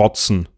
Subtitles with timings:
[0.00, 0.48] trotzen